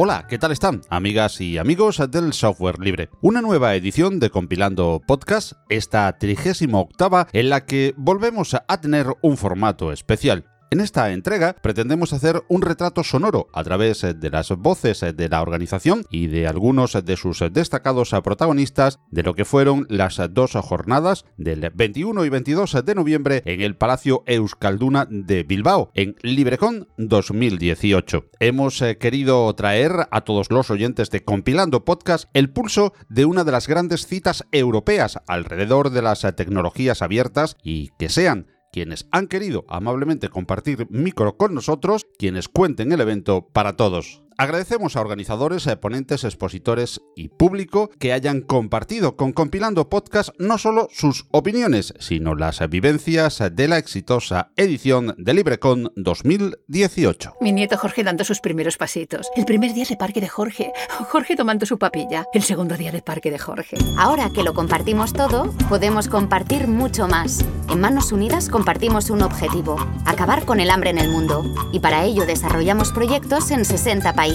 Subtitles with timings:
[0.00, 3.10] Hola, ¿qué tal están, amigas y amigos del software libre?
[3.20, 9.08] Una nueva edición de Compilando Podcast, esta 38 octava, en la que volvemos a tener
[9.22, 10.44] un formato especial.
[10.70, 15.40] En esta entrega pretendemos hacer un retrato sonoro a través de las voces de la
[15.40, 21.24] organización y de algunos de sus destacados protagonistas de lo que fueron las dos jornadas
[21.38, 28.26] del 21 y 22 de noviembre en el Palacio Euskalduna de Bilbao, en LibreCon 2018.
[28.38, 33.44] Hemos eh, querido traer a todos los oyentes de Compilando Podcast el pulso de una
[33.44, 39.26] de las grandes citas europeas alrededor de las tecnologías abiertas y que sean quienes han
[39.26, 44.22] querido amablemente compartir micro con nosotros, quienes cuenten el evento para todos.
[44.40, 50.58] Agradecemos a organizadores, a ponentes, expositores y público que hayan compartido con Compilando Podcast no
[50.58, 57.34] solo sus opiniones, sino las vivencias de la exitosa edición de LibreCon 2018.
[57.40, 59.28] Mi nieto Jorge dando sus primeros pasitos.
[59.34, 60.70] El primer día de parque de Jorge.
[61.08, 62.24] Jorge tomando su papilla.
[62.32, 63.76] El segundo día de parque de Jorge.
[63.98, 67.44] Ahora que lo compartimos todo, podemos compartir mucho más.
[67.68, 71.42] En Manos Unidas compartimos un objetivo, acabar con el hambre en el mundo.
[71.72, 74.27] Y para ello desarrollamos proyectos en 60 países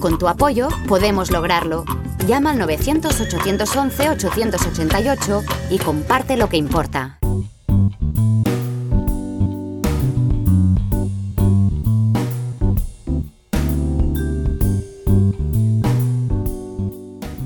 [0.00, 1.84] con tu apoyo podemos lograrlo.
[2.26, 7.18] Llama al 900-811-888 y comparte lo que importa.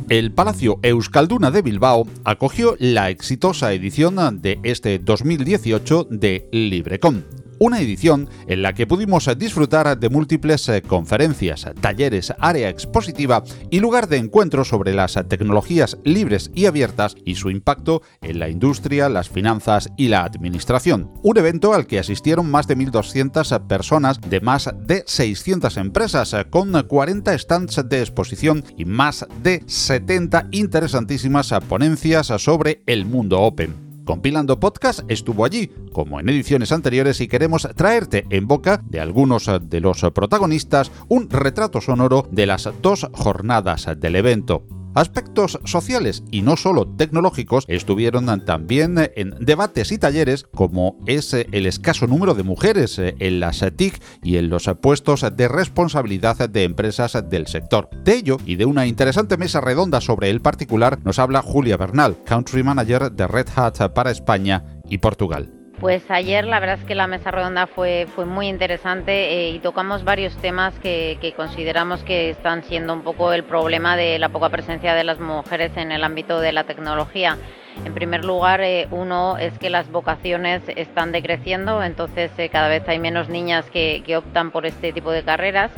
[0.08, 7.80] El Palacio Euskalduna de Bilbao acogió la exitosa edición de este 2018 de LibreCon una
[7.80, 14.08] edición en la que pudimos disfrutar de múltiples eh, conferencias, talleres, área expositiva y lugar
[14.08, 19.28] de encuentro sobre las tecnologías libres y abiertas y su impacto en la industria, las
[19.28, 21.12] finanzas y la administración.
[21.22, 26.72] Un evento al que asistieron más de 1.200 personas de más de 600 empresas, con
[26.72, 33.91] 40 stands de exposición y más de 70 interesantísimas ponencias sobre el mundo open.
[34.04, 39.50] Compilando Podcast estuvo allí, como en ediciones anteriores, y queremos traerte en boca de algunos
[39.62, 44.81] de los protagonistas un retrato sonoro de las dos jornadas del evento.
[44.94, 51.66] Aspectos sociales y no solo tecnológicos estuvieron también en debates y talleres como es el
[51.66, 57.18] escaso número de mujeres en las TIC y en los puestos de responsabilidad de empresas
[57.28, 57.88] del sector.
[58.04, 62.16] De ello y de una interesante mesa redonda sobre el particular nos habla Julia Bernal,
[62.24, 65.61] Country Manager de Red Hat para España y Portugal.
[65.82, 69.58] Pues ayer la verdad es que la mesa redonda fue, fue muy interesante eh, y
[69.58, 74.48] tocamos varios temas que, consideramos que están siendo un poco el problema de la poca
[74.48, 77.36] presencia de las mujeres en el ámbito de la tecnología.
[77.84, 82.88] En primer lugar, eh, uno es que las vocaciones están decreciendo, entonces eh, cada vez
[82.88, 85.72] hay menos niñas que, que optan por este tipo de carreras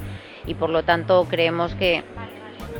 [0.47, 2.04] y por lo tanto creemos que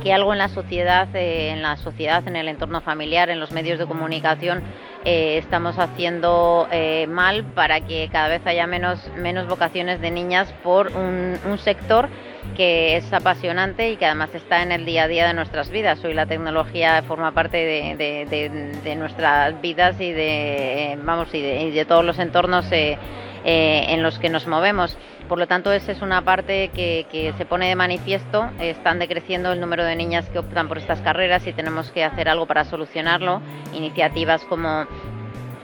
[0.03, 3.79] que algo en la sociedad, en la sociedad, en el entorno familiar, en los medios
[3.79, 4.63] de comunicación,
[5.07, 10.51] eh, estamos haciendo eh, mal para que cada vez haya menos, menos vocaciones de niñas
[10.63, 12.09] por un, sector
[12.57, 16.03] que es apasionante y que además está en el día a día de nuestras vidas.
[16.03, 21.41] Hoy la tecnología forma parte de, nuestras vidas y de, vamos, y
[21.71, 22.97] de, todos los entornos eh,
[23.45, 24.97] en los que nos movemos.
[25.29, 28.49] Por lo tanto, esa es una parte que, que, se pone de manifiesto.
[28.59, 32.29] Están decreciendo el número de niñas que optan por estas carreras y tenemos que hacer
[32.29, 33.41] algo para solucionarlo.
[33.73, 34.85] Iniciativas como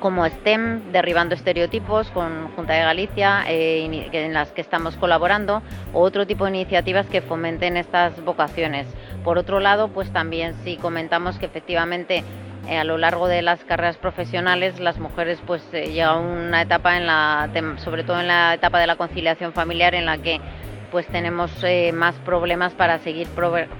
[0.01, 5.61] como STEM, derribando estereotipos con Junta de Galicia, eh, en las que estamos colaborando,
[5.93, 8.87] o otro tipo de iniciativas que fomenten estas vocaciones.
[9.23, 12.23] Por otro lado, pues también si comentamos que efectivamente
[12.67, 16.97] eh, a lo largo de las carreras profesionales las mujeres pues eh, llega una etapa
[16.97, 20.39] en la sobre todo en la etapa de la conciliación familiar en la que
[20.91, 23.27] pues tenemos eh, más problemas para seguir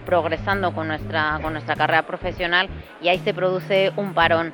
[0.06, 2.70] progresando con nuestra con nuestra carrera profesional
[3.02, 4.54] y ahí se produce un parón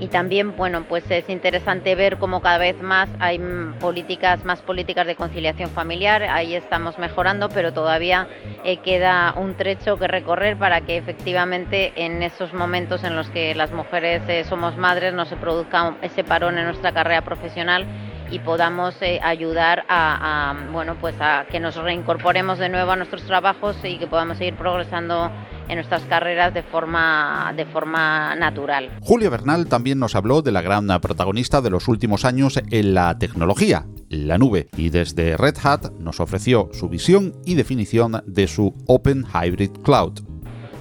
[0.00, 3.38] y también bueno pues es interesante ver cómo cada vez más hay
[3.80, 6.22] políticas más políticas de conciliación familiar.
[6.22, 8.28] Ahí estamos mejorando pero todavía
[8.64, 13.54] eh, queda un trecho que recorrer para que efectivamente en esos momentos en los que
[13.54, 17.86] las mujeres eh, somos madres no se produzca ese parón en nuestra carrera profesional
[18.30, 23.24] y podamos eh, ayudar a, bueno pues a que nos reincorporemos de nuevo a nuestros
[23.24, 25.30] trabajos y que podamos seguir progresando
[25.68, 28.90] en nuestras carreras de forma, de forma natural.
[29.00, 33.18] Julia Bernal también nos habló de la gran protagonista de los últimos años en la
[33.18, 38.74] tecnología, la nube, y desde Red Hat nos ofreció su visión y definición de su
[38.86, 40.20] Open Hybrid Cloud.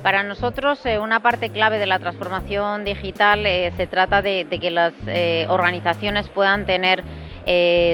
[0.03, 4.71] Para nosotros, eh, una parte clave de la transformación digital eh, se trata de, que
[4.71, 7.03] las eh, organizaciones puedan tener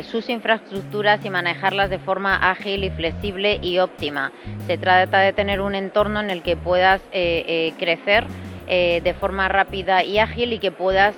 [0.09, 4.31] sus infraestructuras y manejarlas de forma ágil y flexible y óptima.
[4.65, 8.25] Se trata de tener un entorno en el que puedas crecer
[8.67, 11.15] de forma rápida y ágil y que puedas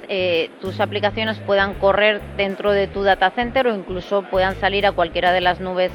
[0.59, 5.31] tus aplicaciones puedan correr dentro de tu data center o incluso puedan salir a cualquiera
[5.31, 5.91] de las nubes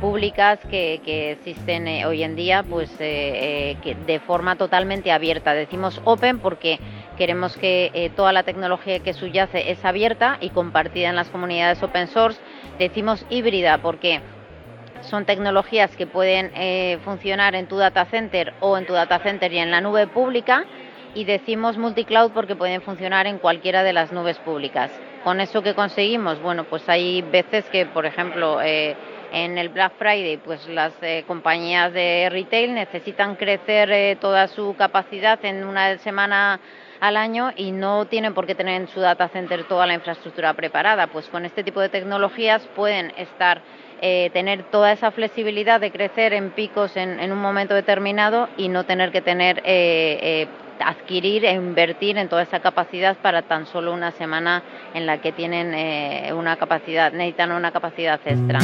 [0.00, 1.00] públicas que,
[1.32, 5.54] existen eh, hoy en día pues eh, eh, de forma totalmente abierta.
[5.54, 6.78] Decimos open porque
[7.18, 12.06] queremos que toda la tecnología que subyace es abierta y compartida en las comunidades open
[12.06, 12.40] source.
[12.78, 14.20] Decimos híbrida porque
[15.02, 16.52] son tecnologías que pueden
[17.00, 20.64] funcionar en tu data center o en tu data center y en la nube pública
[21.14, 24.90] y decimos multicloud porque pueden funcionar en cualquiera de las nubes públicas.
[25.24, 30.38] Con eso que conseguimos, bueno, pues hay veces que, por ejemplo, en el Black Friday,
[30.38, 36.60] pues las eh, compañías de retail necesitan crecer eh, toda su capacidad en una semana
[37.00, 40.54] al año y no tienen por qué tener en su data center toda la infraestructura
[40.54, 41.06] preparada.
[41.08, 43.62] Pues con este tipo de tecnologías pueden estar
[44.00, 48.68] eh, tener toda esa flexibilidad de crecer en picos en, en un momento determinado y
[48.68, 49.62] no tener que tener
[50.80, 54.62] adquirir e invertir en toda esa capacidad para tan solo una semana
[54.94, 58.60] en la que tienen una capacidad necesitan una capacidad extra.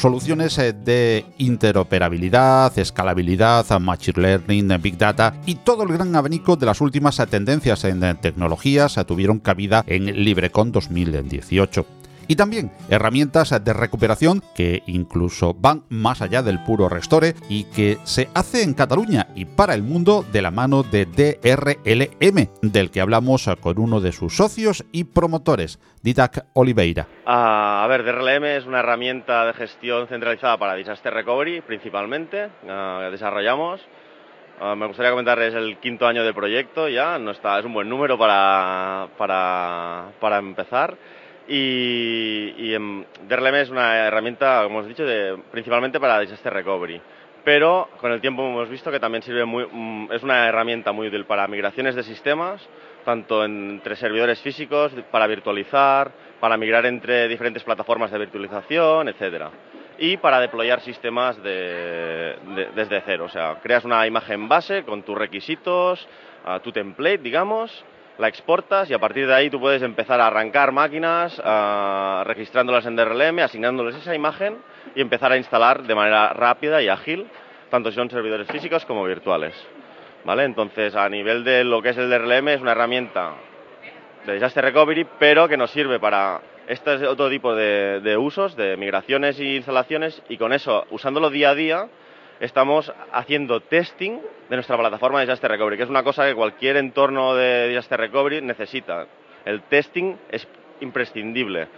[0.00, 6.66] Soluciones eh, de interoperabilidad, escalabilidad, machine learning, big data y todo el gran abanico de
[6.66, 11.99] las últimas tendencias en tecnologías tuvieron cabida en LibreCon 2018
[12.30, 17.98] y también herramientas de recuperación que incluso van más allá del puro restore y que
[18.04, 23.00] se hace en Cataluña y para el mundo de la mano de DRLM, del que
[23.00, 27.08] hablamos con uno de sus socios y promotores, Didac Oliveira.
[27.26, 33.80] a ver, DRLM es una herramienta de gestión centralizada para Disaster Recovery principalmente, uh, desarrollamos.
[34.76, 38.16] me gustaría comentarles el quinto año de proyecto ya, no está, es un buen número
[38.16, 40.96] para, para, para empezar.
[41.52, 42.72] Y, y
[43.28, 47.02] DRLM es una herramienta, como hemos dicho, de, principalmente para disaster recovery.
[47.44, 51.08] Pero con el tiempo hemos visto que también sirve muy, mm, es una herramienta muy
[51.08, 52.64] útil para migraciones de sistemas,
[53.04, 59.50] tanto entre servidores físicos, para virtualizar, para migrar entre diferentes plataformas de virtualización, etcétera
[60.02, 62.34] y para deployar sistemas de,
[62.74, 63.26] desde cero.
[63.26, 66.08] O sea, creas una imagen base con tus requisitos,
[66.62, 67.84] tu template, digamos,
[68.20, 71.40] la exportas y a partir de ahí tú puedes empezar a arrancar máquinas,
[72.26, 74.58] registrándolas en DRLM, asignándoles esa imagen
[74.94, 77.26] y empezar a instalar de manera rápida y ágil,
[77.70, 79.54] tanto si son servidores físicos como virtuales.
[80.24, 80.44] ¿Vale?
[80.44, 83.32] Entonces, a nivel de lo que es el DRLM, es una herramienta
[84.26, 88.76] de disaster recovery, pero que nos sirve para este otro tipo de, de usos, de
[88.76, 91.88] migraciones e instalaciones, y con eso, usándolo día a día,
[92.40, 96.78] estamos haciendo testing de nuestra plataforma de Disaster Recovery, que es una cosa que cualquier
[96.78, 99.06] entorno de Disaster Recovery necesita.
[99.44, 100.48] El testing es
[100.80, 101.68] imprescindible,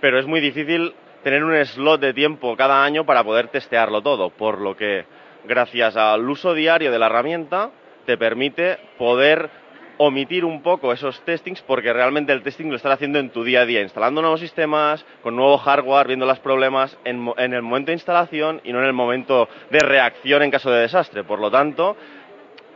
[0.00, 4.30] pero es muy difícil tener un slot de tiempo cada año para poder testearlo todo,
[4.30, 5.04] por lo que
[5.44, 7.70] gracias al uso diario de la herramienta
[8.06, 9.50] te permite poder
[9.98, 13.62] omitir un poco esos testings porque realmente el testing lo estás haciendo en tu día
[13.62, 17.94] a día, instalando nuevos sistemas, con nuevo hardware, viendo los problemas en, el momento de
[17.94, 21.24] instalación y no en el momento de reacción en caso de desastre.
[21.24, 21.96] Por lo tanto,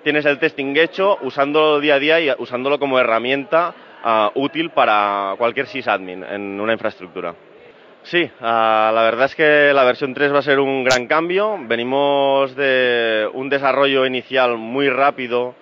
[0.02, 5.34] tienes el testing hecho usándolo día a día y usándolo como herramienta ah, útil para
[5.38, 7.34] cualquier sysadmin en una infraestructura.
[8.02, 11.58] Sí, ah, la verdad es que la versión 3 va a ser un gran cambio.
[11.60, 15.54] Venimos de un desarrollo inicial muy rápido,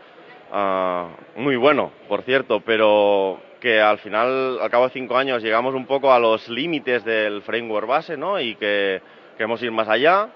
[0.51, 5.75] Ah, muy bueno, por cierto, pero que al final, al cabo de cinco años, llegamos
[5.75, 8.41] un poco a los límites del framework base, ¿no?
[8.41, 9.03] Y que
[9.37, 10.29] queremos ir más allá,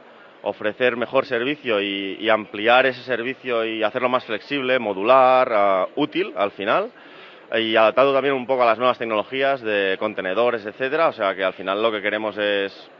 [0.43, 6.51] ofrecer mejor servicio y, ampliar ese servicio y hacerlo más flexible, modular, ah, útil al
[6.53, 6.91] final
[7.61, 11.09] y adaptado también un poco a las nuevas tecnologías de contenedores, etcétera.
[11.09, 12.91] O sea que al final lo que queremos es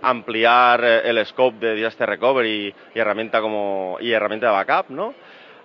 [0.00, 5.14] ampliar el scope de disaster recovery y herramienta como y herramienta de backup, ¿no?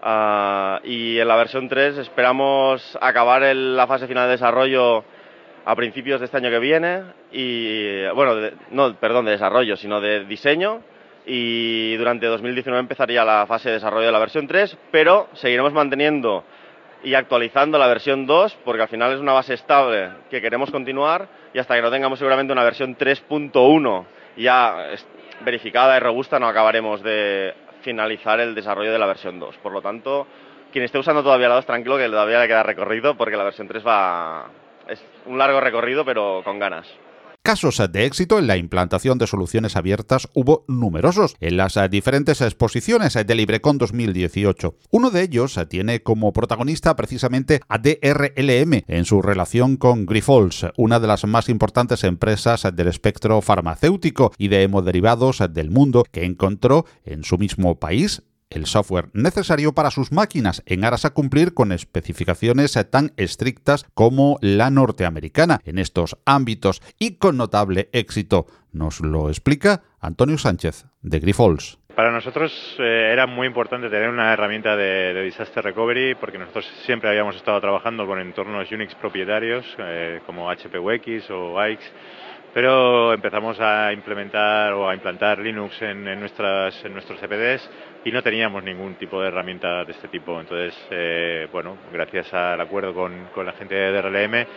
[0.05, 5.05] Ah, y en la versión 3 esperamos acabar la fase final de desarrollo
[5.63, 8.35] a principios de este año que viene y bueno,
[8.71, 10.81] no, perdón, de desarrollo, sino de diseño.
[11.25, 16.43] Y durante 2019 empezaría la fase de desarrollo de la versión 3, pero seguiremos manteniendo
[17.01, 21.29] y actualizando la versión 2 porque al final es una base estable que queremos continuar
[21.53, 24.05] y hasta que no tengamos seguramente una versión 3.1
[24.35, 24.89] ya
[25.45, 29.57] verificada y robusta no acabaremos de finalizar el desarrollo de la versión 2.
[29.57, 30.25] Por lo tanto,
[30.71, 33.67] quien esté usando todavía la 2, tranquilo que todavía le queda recorrido porque la versión
[33.67, 34.49] 3 va...
[34.87, 36.87] es un largo recorrido pero con ganas.
[37.45, 43.15] Casos de éxito en la implantación de soluciones abiertas hubo numerosos en las diferentes exposiciones
[43.15, 44.77] de LibreCon 2018.
[44.91, 51.01] Uno de ellos tiene como protagonista precisamente a DRLM en su relación con Grifols, una
[51.01, 56.85] de las más importantes empresas del espectro farmacéutico y de hemoderivados del mundo que encontró
[57.03, 58.23] en su mismo país
[58.53, 64.37] el software necesario para sus máquinas en aras a cumplir con especificaciones tan estrictas como
[64.41, 68.47] la norteamericana en estos ámbitos y con notable éxito.
[68.71, 71.79] Nos lo explica Antonio Sánchez de Grifols.
[71.95, 77.09] Para nosotros eh, era muy importante tener una herramienta de, disaster recovery porque nosotros siempre
[77.09, 81.83] habíamos estado trabajando con entornos Unix propietarios eh, como HPUX o AIX
[82.53, 87.67] pero empezamos a implementar o a implantar Linux en, nuestras, en nuestros CPDs
[88.05, 90.39] y no teníamos ningún tipo de herramienta de este tipo.
[90.39, 94.47] Entonces, eh, bueno, gracias al acuerdo con, con, la gente de DRLM,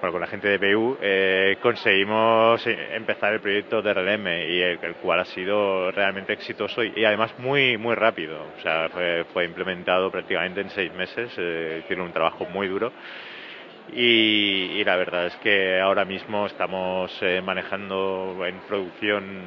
[0.00, 4.94] bueno, con la gente de BU, eh, conseguimos empezar el proyecto de DRLM y el,
[5.02, 8.38] cual ha sido realmente exitoso y, además muy muy rápido.
[8.56, 12.92] O sea, fue, fue implementado prácticamente en seis meses, eh, hicieron un trabajo muy duro
[13.92, 19.42] y, la verdad es que ahora mismo estamos eh, manejando en producción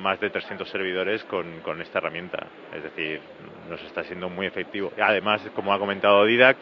[0.00, 2.46] más de 300 servidores con, con, esta herramienta.
[2.74, 3.20] Es decir,
[3.68, 4.92] nos está siendo muy efectivo.
[5.00, 6.56] Además, como ha comentado Didac,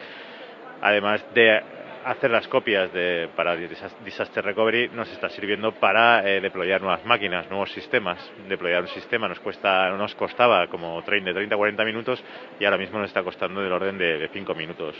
[0.81, 1.61] además de
[2.05, 7.49] hacer las copias de, para Disaster Recovery, nos está sirviendo para eh, deployar nuevas máquinas,
[7.49, 8.17] nuevos sistemas.
[8.47, 12.23] Deployar un sistema nos cuesta, nos costaba como 30, de 30 a 40 minutos
[12.59, 14.95] y ahora mismo nos está costando del orden de, de 5 minutos.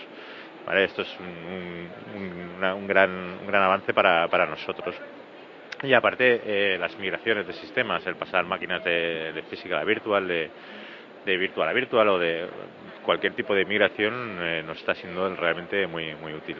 [0.69, 4.95] Esto es un, gran, gran avance para, nosotros.
[5.83, 10.49] Y aparte, eh, las migraciones de sistemas, el pasar máquinas de, física a virtual, de,
[11.25, 12.47] virtual a virtual o de
[13.03, 16.57] cualquier tipo de migración, eh, nos está siendo realmente muy, muy útil.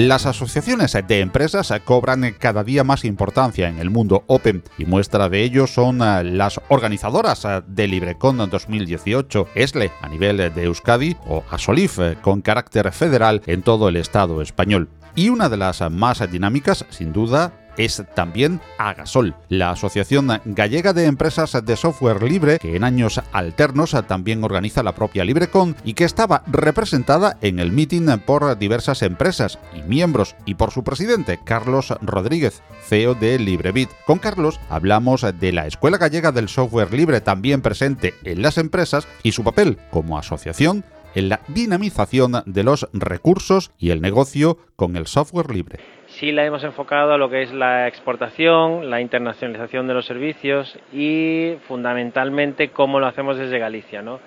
[0.00, 5.28] Las asociaciones de empresas cobran cada día más importancia en el mundo Open y muestra
[5.28, 11.18] de ello son eh, las organizadoras eh, de LibreCon 2018, ESLE a nivel de Euskadi
[11.26, 14.88] o ASOLIF eh, con carácter federal en todo el Estado español.
[15.14, 21.06] Y una de las más dinámicas, sin duda, es también Agasol, la Asociación Gallega de
[21.06, 26.04] Empresas de Software Libre, que en años alternos también organiza la propia LibreCon y que
[26.04, 31.94] estaba representada en el meeting por diversas empresas y miembros y por su presidente, Carlos
[32.00, 33.90] Rodríguez, CEO de LibreBit.
[34.06, 39.06] Con Carlos hablamos de la Escuela Gallega del Software Libre también presente en las empresas
[39.22, 40.84] y su papel como asociación
[41.14, 46.44] en la dinamización de los recursos y el negocio con el software libre sí la
[46.44, 52.68] hemos enfocado a lo que es la exportación, la internacionalización de los servicios y fundamentalmente
[52.68, 54.20] cómo lo hacemos desde Galicia, ¿no?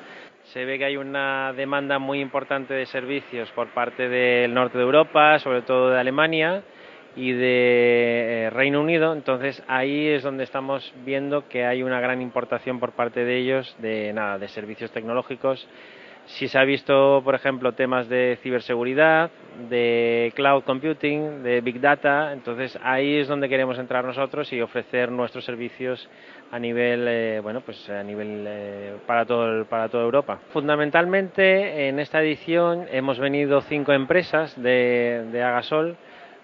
[0.46, 4.84] Se ve que hay una demanda muy importante de servicios por parte del norte de
[4.84, 6.64] Europa, sobre todo de Alemania
[7.16, 12.24] y de eh, Reino Unido, entonces ahí es donde estamos viendo que hay una gran
[12.24, 15.68] importación por parte de ellos de nada, de servicios tecnológicos
[16.26, 19.30] si se ha visto, por ejemplo, temas de ciberseguridad,
[19.70, 25.12] de cloud computing, de big data, entonces ahí es donde queremos entrar nosotros y ofrecer
[25.12, 26.10] nuestros servicios
[26.52, 30.40] a nivel, eh, bueno, pues a nivel eh, para todo para toda Europa.
[30.52, 35.98] Fundamentalmente en esta edición hemos venido cinco empresas de, de Agasol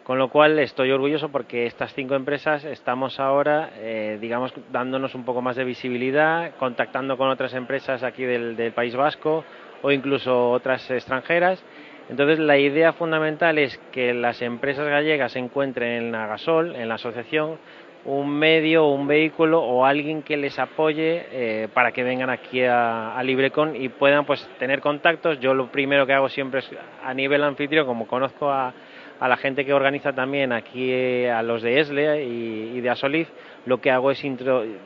[0.10, 5.24] con lo cual estoy orgulloso porque estas cinco empresas estamos ahora, eh, digamos, dándonos un
[5.24, 9.46] poco más de visibilidad, contactando con otras empresas aquí del, del País Vasco
[9.82, 11.64] o incluso otras extranjeras.
[12.10, 17.58] Entonces, la idea fundamental es que las empresas gallegas encuentren en Agasol, en la asociación,
[18.06, 23.16] un medio, un vehículo o alguien que les apoye eh, para que vengan aquí a,
[23.16, 25.40] a, Librecon y puedan pues tener contactos.
[25.40, 26.72] Yo lo primero que hago siempre es
[27.04, 28.74] a nivel anfitrión, como conozco a,
[29.20, 33.28] a la gente que organiza también aquí, eh, a los de ESLE y, de Asolif,
[33.66, 34.24] lo que hago es,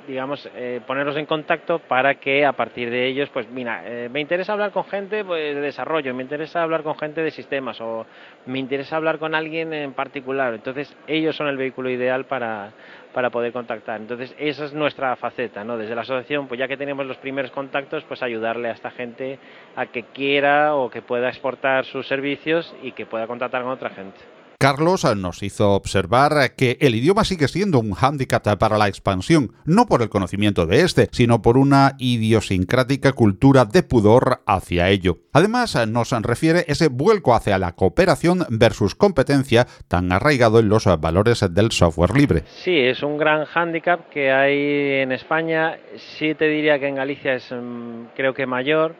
[0.08, 4.20] digamos, eh, ponerlos en contacto para que a partir de ellos, pues mira, eh, me
[4.20, 8.06] interesa hablar con gente pues, de desarrollo, me interesa hablar con gente de sistemas o
[8.48, 10.54] me interesa hablar con alguien en particular.
[10.56, 12.72] Entonces, ellos son el vehículo ideal para,
[13.14, 14.02] para poder contactar.
[14.02, 15.78] Entonces, esa es nuestra faceta, ¿no?
[15.78, 19.40] Desde la asociación, pues ya que tenemos los primeros contactos, pues ayudarle a esta gente
[19.76, 23.90] a que quiera o que pueda exportar sus servicios y que pueda contactar con otra
[23.92, 24.20] gente.
[24.64, 29.88] Carlos nos hizo observar que el idioma sigue siendo un hándicap para la expansión, no
[29.88, 35.18] por el conocimiento de este, sino por una idiosincrática cultura de pudor hacia ello.
[35.34, 41.46] Además, nos refiere ese vuelco hacia la cooperación versus competencia tan arraigado en los valores
[41.54, 42.44] del software libre.
[42.64, 45.78] Sí, es un gran hándicap que hay en España.
[46.18, 48.96] Sí te diría que en Galicia es mm, creo que mayor.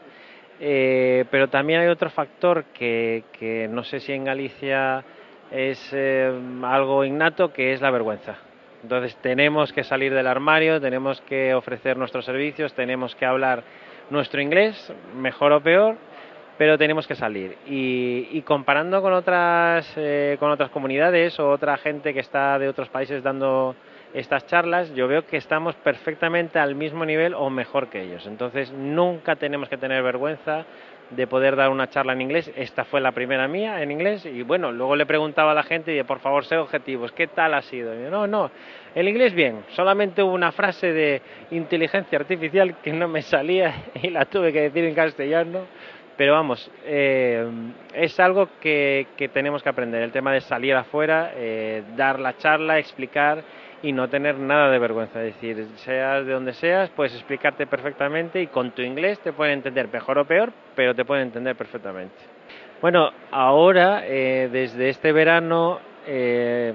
[0.60, 5.02] Eh, pero también hay otro factor que, que no sé si en Galicia
[5.50, 6.32] es eh,
[6.62, 8.36] algo innato que es la vergüenza.
[8.82, 13.62] Entonces tenemos que salir del armario, tenemos que ofrecer nuestros servicios, tenemos que hablar
[14.10, 15.96] nuestro inglés, mejor o peor,
[16.58, 17.56] pero tenemos que salir.
[17.66, 22.88] Y, comparando con otras, eh, con otras comunidades o otra gente que está de otros
[22.90, 23.74] países dando
[24.12, 28.26] estas charlas, yo veo que estamos perfectamente al mismo nivel o mejor que ellos.
[28.26, 30.64] Entonces nunca tenemos que tener vergüenza
[31.10, 32.50] de poder dar una charla en inglés.
[32.56, 35.96] Esta fue la primera mía en inglés y bueno, luego le preguntaba a la gente
[35.96, 37.94] y por favor, sé objetivos, ¿qué tal ha sido?
[38.10, 38.50] no, no,
[38.94, 44.10] el inglés bien, solamente hubo una frase de inteligencia artificial que no me salía y
[44.10, 45.66] la tuve que decir en castellano.
[46.16, 47.44] Pero vamos, eh,
[47.92, 52.36] es algo que, que, tenemos que aprender, el tema de salir afuera, eh, dar la
[52.36, 53.42] charla, explicar
[53.84, 55.22] y no tener nada de vergüenza.
[55.22, 59.58] Es decir, seas de donde seas, puedes explicarte perfectamente y con tu inglés te pueden
[59.58, 62.14] entender mejor o peor, pero te pueden entender perfectamente.
[62.80, 66.72] Bueno, ahora, eh, desde este verano, eh,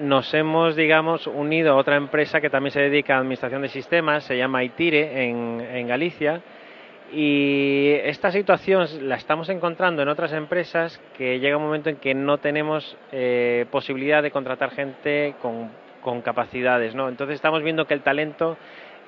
[0.00, 4.22] nos hemos, digamos, unido a otra empresa que también se dedica a administración de sistemas,
[4.22, 6.40] se llama Itire, en, Galicia.
[7.12, 12.14] Y esta situación la estamos encontrando en otras empresas que llega un momento en que
[12.14, 17.08] no tenemos eh, posibilidad de contratar gente con con capacidades, ¿no?
[17.08, 18.56] Entonces estamos viendo que el talento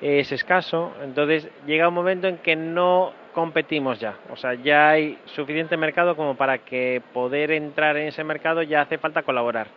[0.01, 5.17] es escaso, entonces llega un momento en que no competimos ya, o sea, ya hay
[5.25, 9.67] suficiente mercado como para que poder entrar en ese mercado ya hace falta colaborar.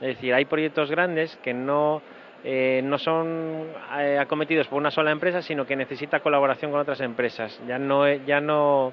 [0.00, 2.02] Es decir, hay proyectos grandes que no,
[2.42, 3.68] eh, no son
[3.98, 7.60] eh, acometidos por una sola empresa, sino que necesita colaboración con otras empresas.
[7.66, 8.92] Ya no, ya no,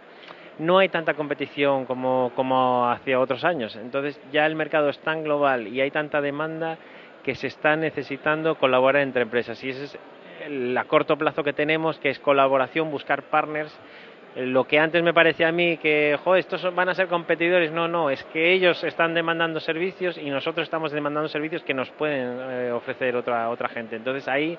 [0.60, 3.76] no hay tanta competición como, como hacia otros años.
[3.76, 6.78] Entonces ya el mercado es tan global y hay tanta demanda
[7.24, 10.00] que se está necesitando colaborar entre empresas y ese es
[10.46, 13.78] el a corto plazo que tenemos, que es colaboración, buscar partners.
[14.36, 18.10] Lo que antes me parecía a mí que, estos van a ser competidores, no, no,
[18.10, 22.72] es que ellos están demandando servicios y nosotros estamos demandando servicios que nos pueden eh,
[22.72, 23.98] ofrecer otra, otra gente.
[23.98, 24.58] Entonces ahí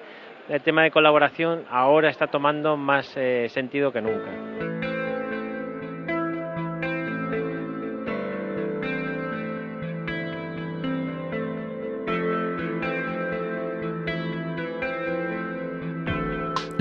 [0.48, 4.81] el tema de colaboración ahora está tomando más eh, sentido que nunca.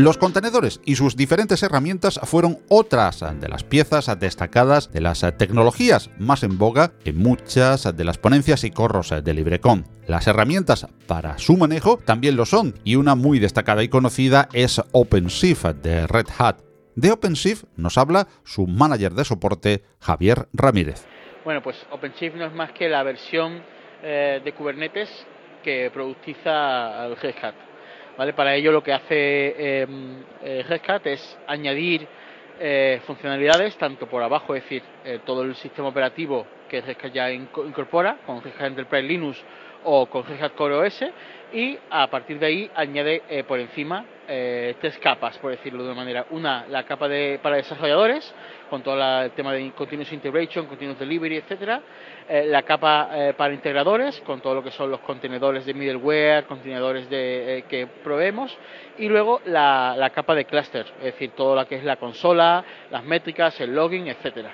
[0.01, 6.09] Los contenedores y sus diferentes herramientas fueron otras de las piezas destacadas de las tecnologías
[6.17, 9.85] más en boga en muchas de las ponencias y corros de LibreCon.
[10.07, 14.81] Las herramientas para su manejo también lo son, y una muy destacada y conocida es
[14.91, 16.61] OpenShift de Red Hat.
[16.95, 21.05] De OpenShift nos habla su manager de soporte, Javier Ramírez.
[21.45, 23.61] Bueno, pues OpenShift no es más que la versión
[24.01, 25.09] eh, de Kubernetes
[25.63, 27.70] que productiza el Red Hat.
[28.35, 30.63] Para ello lo que hace em, eh,
[31.05, 32.07] es añadir
[32.59, 37.31] eh, funcionalidades tanto por abajo, es decir, eh, todo el sistema operativo que Red ya
[37.31, 39.43] incorpora con Red Enterprise Linux
[39.83, 41.03] o con Red Core OS
[41.53, 45.97] y a partir de ahí añade eh, por encima tres capas, por decirlo de una
[45.97, 46.25] manera.
[46.29, 48.33] Una, la capa de, para desarrolladores,
[48.69, 51.81] con todo el tema de Continuous Integration, Continuous Delivery, etcétera.
[52.29, 56.45] Eh, la capa eh, para integradores, con todo lo que son los contenedores de middleware,
[56.45, 58.57] contenedores de, eh, que proveemos.
[58.97, 62.63] Y luego la, la capa de cluster, es decir, todo lo que es la consola,
[62.89, 64.51] las métricas, el logging, etcétera.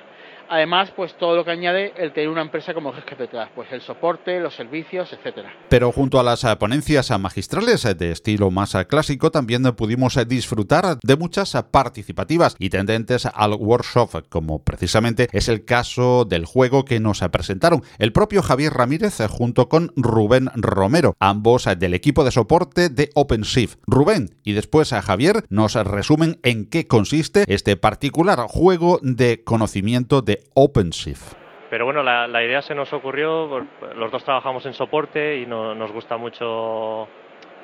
[0.49, 3.81] Además, pues todo lo que añade el tener una empresa como Rescate detrás, pues el
[3.81, 5.53] soporte, los servicios, etcétera.
[5.69, 10.17] Pero junto a las eh, ponencias eh, magistrales eh, de estilo más clásico, también pudimos
[10.27, 16.86] disfrutar de muchas participativas y tendentes al workshop, como precisamente es el caso del juego
[16.86, 22.31] que nos presentaron el propio Javier Ramírez junto con Rubén Romero, ambos del equipo de
[22.31, 23.79] soporte de OpenShift.
[23.86, 30.21] Rubén y después a Javier nos resumen en qué consiste este particular juego de conocimiento
[30.21, 31.34] de OpenShift.
[31.69, 36.15] Pero bueno, la, idea se nos ocurrió, los dos trabajamos en soporte y nos gusta
[36.15, 37.08] mucho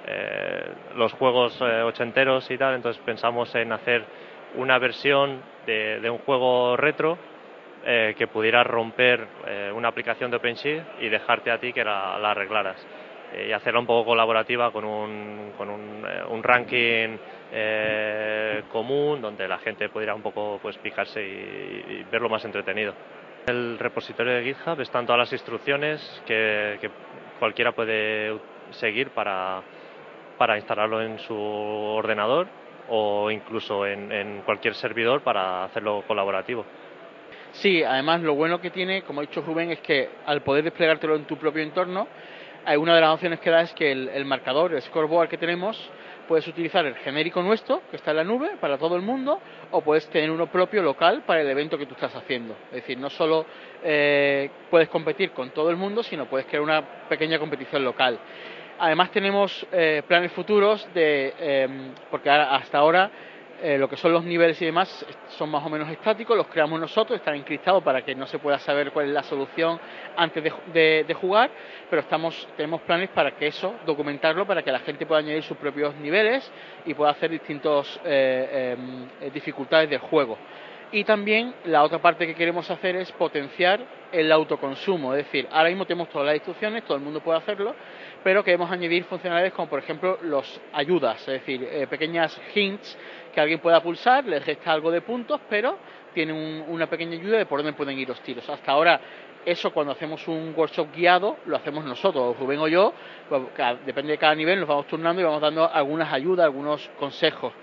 [0.06, 4.04] eh, los juegos eh, ochenteros y tal, entonces pensamos en hacer
[4.56, 7.18] una versión de, un juego retro
[7.86, 9.26] eh, que pudiera romper
[9.74, 12.86] una aplicación de OpenShift y dejarte a ti que la, arreglaras.
[13.48, 17.18] y hacerla un poco colaborativa con un, con un, ranking
[18.72, 22.94] común donde la gente pudiera un poco pues picarse y verlo más entretenido.
[23.46, 26.90] El repositorio de GitHub están todas las instrucciones que,
[27.40, 28.40] cualquiera puede
[28.72, 29.62] seguir para,
[30.38, 32.48] para instalarlo en su ordenador
[32.90, 36.66] o incluso en, cualquier servidor para hacerlo colaborativo.
[37.52, 41.16] Sí, además lo bueno que tiene, como ha dicho Rubén, es que al poder desplegártelo
[41.16, 42.08] en tu propio entorno,
[42.66, 45.38] hay una de las opciones que da es que el, el marcador, el scoreboard que
[45.38, 45.92] tenemos,
[46.28, 49.40] puedes utilizar el genérico nuestro, que está en la nube, para todo el mundo,
[49.72, 52.56] o puedes tener uno propio local para el evento que tú estás haciendo.
[52.68, 53.46] Es decir, no solo
[53.84, 58.20] eh, puedes competir con todo el mundo, sino puedes crear una pequeña competición local.
[58.80, 61.68] Además tenemos eh, planes futuros de, eh,
[62.10, 63.10] porque hasta ahora
[63.64, 65.06] eh, lo que son los niveles y demás
[65.38, 68.60] son más o menos estáticos, los creamos nosotros, están encriptados para que no se pueda
[68.60, 69.80] saber cuál es la solución
[70.18, 71.50] antes de, jugar,
[71.90, 75.56] pero estamos, tenemos planes para que eso, documentarlo, para que la gente pueda añadir sus
[75.56, 76.52] propios niveles
[76.86, 78.76] y pueda hacer distintas eh,
[79.22, 80.38] em, dificultades del juego.
[80.92, 83.80] Y también la otra parte que queremos hacer es potenciar
[84.12, 87.74] el autoconsumo, es decir, ahora mismo tenemos todas las instrucciones, todo el mundo puede hacerlo,
[88.24, 92.96] pero queremos añadir funcionalidades como por ejemplo los ayudas, es decir, eh, pequeñas hints
[93.34, 95.78] que alguien pueda pulsar, le resta algo de puntos, pero
[96.14, 98.48] tiene una pequeña ayuda de por dónde pueden ir los tiros.
[98.50, 99.02] Hasta ahora,
[99.46, 102.94] eso cuando hacemos un workshop guiado, lo hacemos nosotros, Rubén o yo,
[103.28, 103.42] pues,
[103.86, 107.54] depende de cada nivel, nos vamos turnando y vamos dando algunas ayudas, algunos consejos.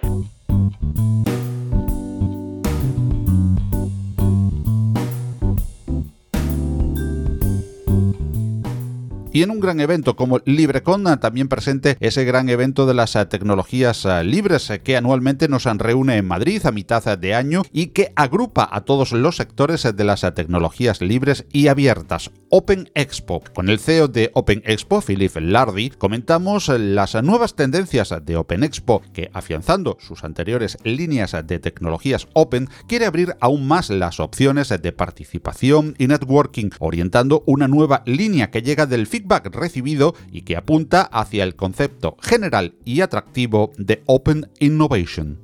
[9.42, 14.05] En un gran evento como LibreCon también presente ese gran evento de las eh, tecnologías
[14.05, 18.68] eh, libres que anualmente nos reúne en Madrid a mitad de año y que agrupa
[18.70, 22.31] a todos los sectores de las tecnologías libres y abiertas.
[22.50, 23.42] Open Expo.
[23.55, 29.03] Con el CEO de Open Expo, Philip Lardy, comentamos las nuevas tendencias de Open Expo
[29.12, 34.92] que, afianzando sus anteriores líneas de tecnologías Open, quiere abrir aún más las opciones de
[34.92, 41.03] participación y networking, orientando una nueva línea que llega del feedback recibido y que apunta
[41.03, 45.38] hacia el concepto general y atractivo de Open Innovation.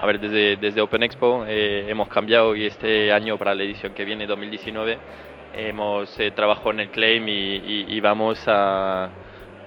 [0.00, 3.94] A ver, desde, desde Open Expo eh, hemos cambiado y este año para la edición
[3.94, 4.96] que viene, 2019,
[5.54, 9.10] hemos eh, trabajado en el claim y, vamos a,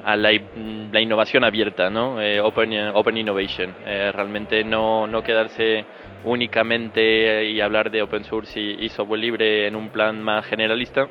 [0.06, 2.21] a la, innovación abierta, ¿no?
[2.21, 3.76] Eh, open, open Innovation.
[3.86, 5.86] realmente no, no quedarse
[6.24, 11.10] únicamente y hablar de open source y, y software libre en un plan más generalista.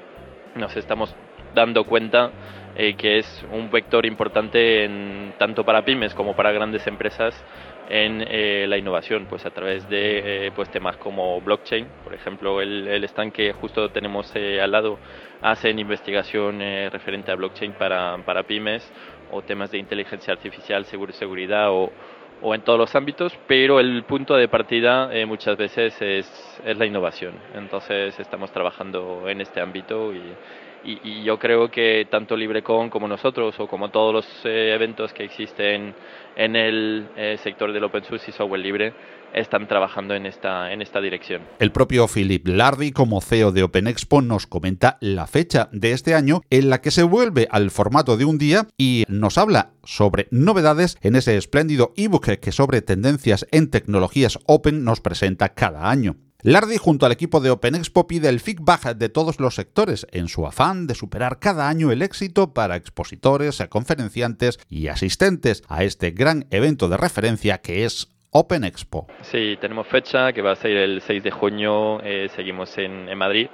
[0.54, 1.14] Nos estamos
[1.54, 2.30] dando cuenta
[2.76, 4.88] eh, que es un vector importante
[5.38, 7.34] tanto para pymes como para grandes empresas
[7.88, 12.60] en eh, la innovación, pues a través de eh, pues temas como blockchain, por ejemplo,
[12.60, 14.98] el, el stand que justo tenemos al lado
[15.42, 16.60] hacen investigación
[16.90, 18.88] referente a blockchain para, pymes
[19.32, 21.90] o temas de inteligencia artificial, seguro seguridad o,
[22.40, 26.86] o en todos los ámbitos, pero el punto de partida muchas veces es, es la
[26.86, 27.34] innovación.
[27.54, 30.22] Entonces estamos trabajando en este ámbito y,
[30.84, 35.24] y, yo creo que tanto LibreCon como nosotros o como todos los eh, eventos que
[35.24, 35.94] existen
[36.36, 38.94] en el eh, sector del open source y software libre
[39.32, 40.68] están trabajando en esta,
[41.00, 41.42] dirección.
[41.58, 46.14] El propio Philip Lardy, como CEO de Open Expo, nos comenta la fecha de este
[46.14, 50.26] año en la que se vuelve al formato de un día y nos habla sobre
[50.30, 56.16] novedades en ese espléndido ebook que sobre tendencias en tecnologías open nos presenta cada año.
[56.42, 60.28] Lardy junto al equipo de Open Expo pide el feedback de todos los sectores en
[60.28, 66.12] su afán de superar cada año el éxito para expositores, conferenciantes y asistentes a este
[66.12, 69.06] gran evento de referencia que es Open Expo.
[69.20, 73.48] Sí, tenemos fecha que va a ser el 6 de junio, eh, seguimos en, Madrid.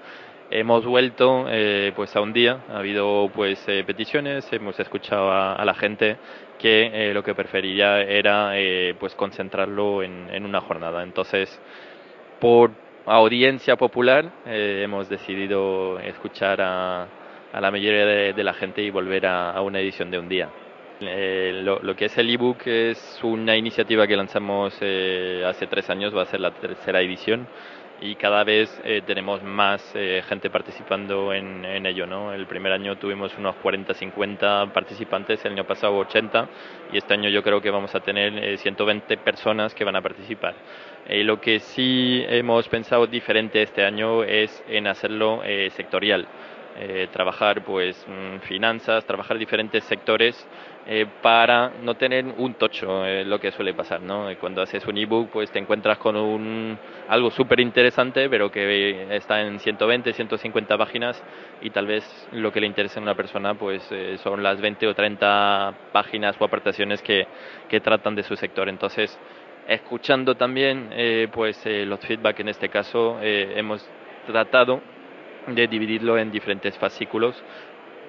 [0.49, 5.64] Hemos vuelto eh, pues a un día, ha habido pues eh, peticiones, hemos escuchado a,
[5.64, 6.18] la gente
[6.61, 8.53] que lo que preferiría era
[9.01, 11.03] pues concentrarlo en, en una jornada.
[11.03, 11.61] Entonces
[12.40, 12.70] por
[13.07, 17.07] audiencia popular eh, hemos decidido escuchar a,
[17.53, 20.51] la mayoría de, la gente y volver a, una edición de un día.
[21.01, 26.14] Eh, lo, que es el ebook es una iniciativa que lanzamos eh, hace tres años,
[26.14, 27.46] va a ser la tercera edición
[28.01, 28.71] y cada vez
[29.07, 29.83] tenemos más
[30.29, 32.07] gente participando en, ello.
[32.07, 32.33] ¿no?
[32.33, 36.49] El primer año tuvimos unos 40-50 participantes, el año pasado 80
[36.93, 40.55] y este año yo creo que vamos a tener 120 personas que van a participar.
[41.09, 46.27] Eh, lo que sí hemos pensado diferente este año es en hacerlo eh, sectorial.
[46.79, 50.47] Eh, trabajar pues mm, finanzas, trabajar diferentes sectores
[51.20, 54.29] para no tener un tocho, lo que suele pasar, ¿no?
[54.40, 59.40] Cuando haces un ebook pues te encuentras con un, algo súper interesante pero que está
[59.40, 61.22] en 120, 150 páginas
[61.61, 63.83] y tal vez lo que le interesa a una persona pues
[64.22, 67.27] son las 20 o 30 páginas o aportaciones que,
[67.68, 68.68] que tratan de su sector.
[68.68, 69.18] Entonces
[69.68, 73.85] escuchando también eh, pues eh, los feedback en este caso eh, hemos
[74.27, 74.81] tratado
[75.49, 77.42] de dividirlo en diferentes fascículos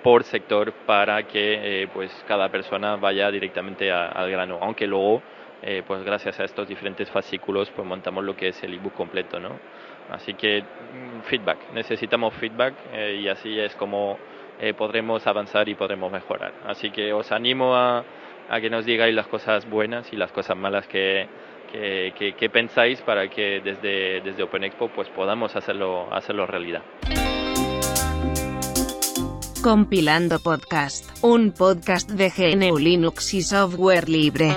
[0.03, 5.21] por sector para que eh, pues cada persona vaya directamente al grano, aunque luego
[5.61, 9.39] eh, pues gracias a estos diferentes fascículos pues montamos lo que es el ebook completo,
[9.39, 9.59] ¿no?
[10.09, 14.17] Así que mm, feedback, necesitamos feedback eh, y así es como
[14.75, 16.51] podremos avanzar y podremos mejorar.
[16.65, 18.03] Así que os animo a,
[18.49, 21.27] a que nos digáis las cosas buenas y las cosas malas que,
[21.71, 26.81] que, que, pensáis para que desde, desde Open Expo pues podamos hacerlo, hacerlo realidad.
[29.67, 34.55] Compilando Podcast, un podcast de GNU Linux y software libre.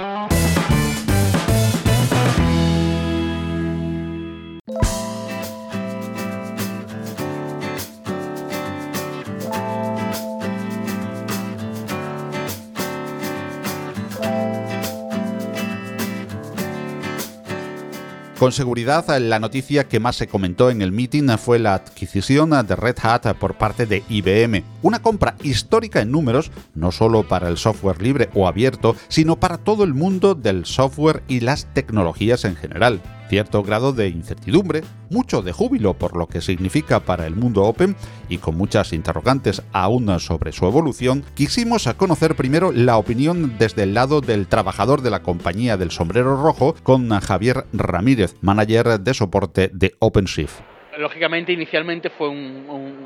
[18.41, 22.75] Con seguridad, la noticia que más se comentó en el meeting fue la adquisición de
[22.75, 27.59] Red Hat por parte de IBM, una compra histórica en números, no solo para el
[27.59, 32.57] software libre o abierto, sino para todo el mundo del software y las tecnologías en
[32.57, 37.63] general cierto grado de incertidumbre, mucho de júbilo por lo que significa para el mundo
[37.63, 37.95] Open
[38.29, 43.95] y con muchas interrogantes aún sobre su evolución, quisimos conocer primero la opinión desde el
[43.95, 49.71] lado del trabajador de la compañía del sombrero rojo con Javier Ramírez, manager de soporte
[49.73, 50.59] de OpenShift.
[50.99, 52.29] Lógicamente inicialmente fue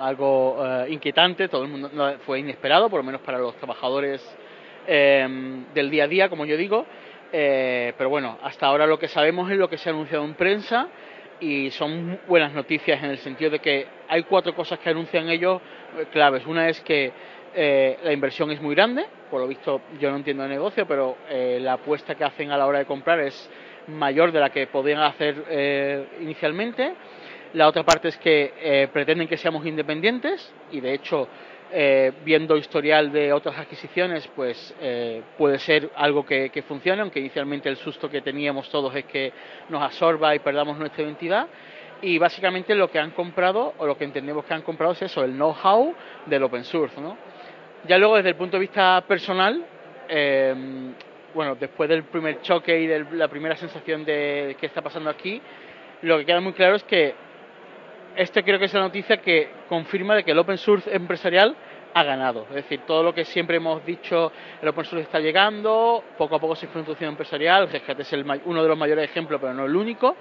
[0.00, 1.90] algo eh, inquietante, todo el mundo
[2.24, 4.22] fue inesperado, por lo menos para los trabajadores
[4.86, 6.86] eh, del día a día, como yo digo,
[7.36, 10.34] eh, pero bueno, hasta ahora lo que sabemos es lo que se ha anunciado en
[10.34, 10.86] prensa
[11.40, 15.60] y son buenas noticias en el sentido de que hay cuatro cosas que anuncian ellos
[15.98, 16.46] eh, claves.
[16.46, 17.10] Una es que
[17.52, 21.16] eh, la inversión es muy grande, por lo visto yo no entiendo el negocio, pero
[21.28, 23.50] la apuesta que hacen a la hora de comprar es
[23.88, 26.94] mayor de la que podían hacer inicialmente.
[27.54, 31.28] La otra parte es que pretenden que seamos independientes y de hecho
[31.72, 37.68] eh, viendo historial de otras adquisiciones, pues eh, puede ser algo que, funcione, aunque inicialmente
[37.68, 39.32] el susto que teníamos todos es que
[39.68, 41.46] nos absorba y perdamos nuestra identidad.
[42.02, 45.24] Y básicamente lo que han comprado, o lo que entendemos que han comprado es eso,
[45.24, 45.94] el know-how
[46.26, 47.00] del open source.
[47.00, 47.16] ¿no?
[47.88, 49.64] Ya luego, desde el punto de vista personal,
[50.08, 50.54] eh,
[51.34, 55.40] bueno, después del primer choque y de la primera sensación de qué está pasando aquí,
[56.02, 57.14] lo que queda muy claro es que
[58.16, 61.56] este creo que es la noticia que confirma de que el open source empresarial
[61.94, 62.46] ha ganado.
[62.50, 66.40] Es decir, todo lo que siempre hemos dicho, el open source está llegando, poco a
[66.40, 69.76] poco se fue empresarial, Red es el, uno de los mayores ejemplos, pero no el
[69.76, 70.16] único.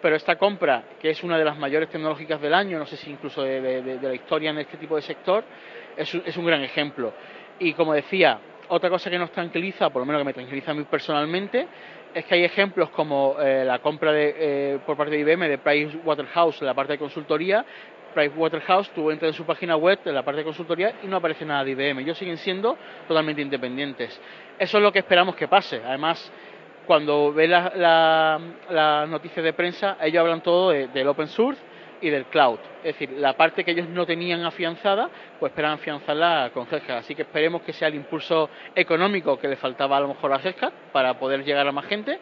[0.00, 3.10] Pero esta compra, que es una de las mayores tecnológicas del año, no sé si
[3.10, 5.42] incluso de, la historia en este tipo de sector,
[5.96, 7.12] es, es un gran ejemplo.
[7.58, 10.74] Y como decía, otra cosa que nos tranquiliza, por lo menos que me tranquiliza a
[10.74, 11.66] mí personalmente,
[12.14, 15.58] es que hay ejemplos como eh, la compra de, eh, por parte de IBM de
[15.58, 17.64] Pricewaterhouse en la parte de consultoría.
[18.14, 21.44] Pricewaterhouse tú entras en su página web en la parte de consultoría y no aparece
[21.44, 22.00] nada de IBM.
[22.00, 24.18] Ellos siguen siendo totalmente independientes.
[24.58, 25.82] Eso es lo que esperamos que pase.
[25.84, 26.32] Además,
[26.86, 31.60] cuando ve la, la, noticia de prensa, ellos hablan todo del open source
[32.00, 32.58] y del cloud.
[32.84, 37.14] Es decir, la parte que ellos no tenían afianzada, pues esperan afianzarla con Red Así
[37.14, 40.54] que esperemos que sea el impulso económico que le faltaba a lo mejor a Red
[40.92, 42.18] para poder llegar a más gente.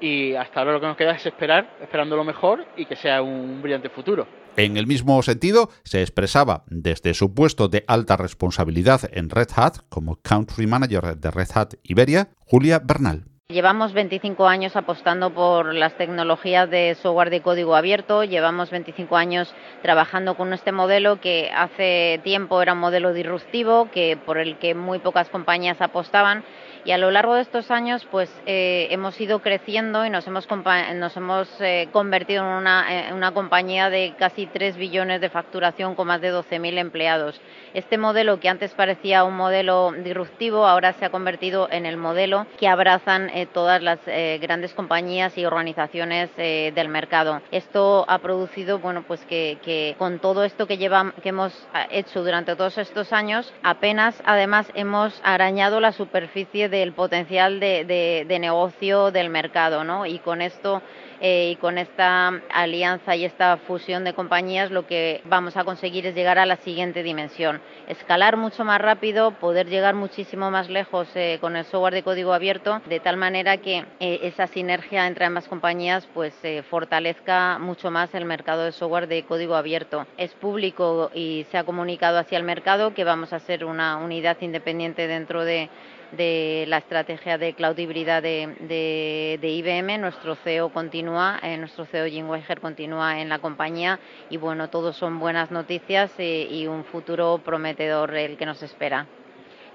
[0.00, 3.22] Y hasta ahora lo que nos queda es esperar, esperando lo mejor y que sea
[3.22, 4.26] un brillante futuro.
[4.56, 9.76] En el mismo sentido, se expresaba desde su puesto de alta responsabilidad en Red Hat,
[9.90, 13.35] como Country Manager de Red Hat Iberia, Julia Bernal.
[13.48, 19.54] Llevamos 25 años apostando por las tecnologías de software de código abierto, llevamos 25 años
[19.82, 24.74] trabajando con este modelo que hace tiempo era un modelo disruptivo, que por el que
[24.74, 26.42] muy pocas compañías apostaban
[26.84, 30.48] y a lo largo de estos años pues eh, hemos ido creciendo y nos hemos,
[30.94, 36.06] nos hemos eh, convertido en una, una, compañía de casi 3 billones de facturación con
[36.08, 37.40] más de 12.000 empleados.
[37.76, 42.46] Este modelo que antes parecía un modelo disruptivo ahora se ha convertido en el modelo
[42.58, 43.98] que abrazan eh, todas las
[44.40, 47.42] grandes compañías y organizaciones del mercado.
[47.50, 51.52] Esto ha producido bueno pues que, con todo esto que, lleva, que hemos
[51.90, 58.24] hecho durante todos estos años apenas además hemos arañado la superficie de del potencial de,
[58.28, 60.06] de, negocio del mercado, ¿no?
[60.06, 60.82] Y con esto
[61.20, 66.06] eh, y con esta alianza y esta fusión de compañías lo que vamos a conseguir
[66.06, 71.08] es llegar a la siguiente dimensión, escalar mucho más rápido, poder llegar muchísimo más lejos
[71.14, 75.24] eh, con el software de código abierto, de tal manera que eh, esa sinergia entre
[75.24, 76.34] ambas compañías pues
[76.68, 80.06] fortalezca mucho más el mercado de software de código abierto.
[80.16, 84.36] Es público y se ha comunicado hacia el mercado que vamos a ser una unidad
[84.40, 85.68] independiente dentro de
[86.12, 89.98] de la estrategia de cloud híbrida de, de, IBM.
[89.98, 93.98] Nuestro CEO continúa continúa, nuestro CEO Jim Weiger continúa en la compañía
[94.30, 99.06] y bueno, todos son buenas noticias y un futuro prometedor el que nos espera.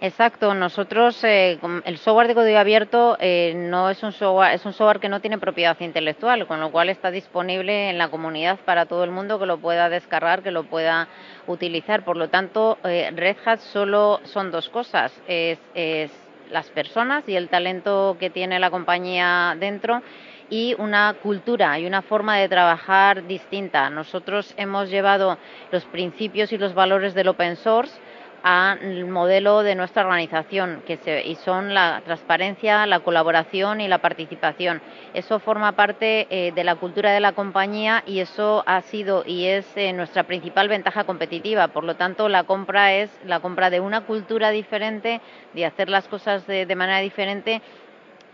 [0.04, 4.74] Exacto, nosotros eh, el software de código abierto eh, no es un software, es un
[4.74, 8.88] software que no tiene propiedad intelectual, con lo cual está disponible en la comunidad para
[8.88, 11.08] todo el mundo que lo pueda descargar, que lo pueda
[11.46, 12.04] utilizar.
[12.04, 16.12] Por lo tanto, eh, Red Hat solo son dos cosas: es, es
[16.52, 20.02] las personas y el talento que tiene la compañía dentro
[20.50, 23.90] y una cultura y una forma de trabajar distinta.
[23.90, 25.38] Nosotros hemos llevado
[25.72, 28.00] los principios y los valores del open source
[28.44, 34.00] al modelo de nuestra organización, que se, y son la transparencia, la colaboración y la
[34.00, 34.82] participación.
[35.14, 39.46] Eso forma parte eh, de la cultura de la compañía y eso ha sido y
[39.46, 41.68] es eh, nuestra principal ventaja competitiva.
[41.68, 45.22] Por lo tanto, la compra es la compra de una cultura diferente,
[45.54, 47.62] de hacer las cosas de, manera diferente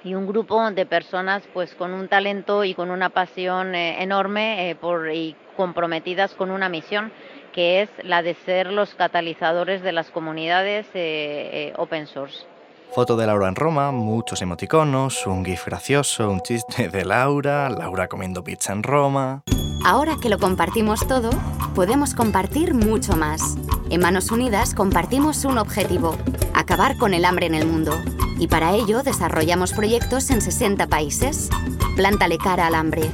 [0.04, 4.78] y un grupo de personas pues con un talento y con una pasión eh, enorme
[4.80, 7.12] por, y comprometidas con una misión
[7.58, 12.46] que es la de ser los catalizadores de las comunidades eh, eh, open source.
[12.93, 18.08] Foto de Laura en Roma, muchos emoticonos, un gif gracioso, un chiste de Laura, Laura
[18.08, 19.41] comiendo pizza en Roma.
[19.84, 21.32] Ahora que lo compartimos todo,
[21.74, 23.56] podemos compartir mucho más.
[23.89, 26.15] En Manos Unidas compartimos un objetivo,
[26.54, 27.93] acabar con el hambre en el mundo.
[28.38, 31.50] Y para ello desarrollamos proyectos en 60 países.
[31.96, 33.10] Plántale cara al hambre.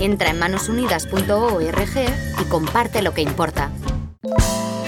[0.00, 1.98] Entra en manosunidas.org
[2.40, 3.70] y comparte lo que importa.
[4.24, 4.81] you